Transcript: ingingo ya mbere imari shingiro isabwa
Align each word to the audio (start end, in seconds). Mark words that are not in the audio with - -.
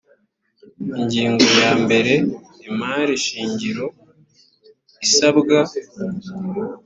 ingingo 0.99 1.45
ya 1.61 1.71
mbere 1.83 2.13
imari 2.69 3.13
shingiro 3.25 3.85
isabwa 5.05 5.57